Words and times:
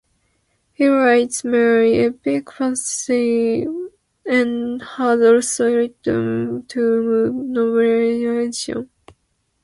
He 0.73 0.87
writes 0.87 1.43
mainly 1.43 1.99
epic 1.99 2.53
fantasy, 2.53 3.67
and 4.25 4.81
has 4.81 5.21
also 5.21 5.71
written 5.75 6.65
two 6.67 7.03
movie 7.03 7.53
novelizations. 7.53 8.89